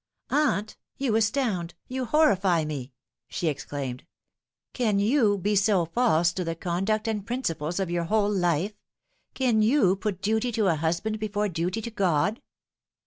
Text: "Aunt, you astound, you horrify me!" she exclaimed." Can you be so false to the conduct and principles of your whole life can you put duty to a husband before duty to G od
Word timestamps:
"Aunt, 0.31 0.77
you 0.97 1.15
astound, 1.15 1.75
you 1.87 2.05
horrify 2.05 2.65
me!" 2.65 2.91
she 3.27 3.47
exclaimed." 3.49 4.03
Can 4.73 4.97
you 4.97 5.37
be 5.37 5.55
so 5.55 5.85
false 5.85 6.33
to 6.33 6.43
the 6.43 6.55
conduct 6.55 7.07
and 7.07 7.23
principles 7.23 7.79
of 7.79 7.91
your 7.91 8.05
whole 8.05 8.31
life 8.33 8.73
can 9.35 9.61
you 9.61 9.95
put 9.95 10.19
duty 10.23 10.51
to 10.53 10.65
a 10.65 10.75
husband 10.75 11.19
before 11.19 11.49
duty 11.49 11.83
to 11.83 11.91
G 11.91 12.03
od 12.03 12.41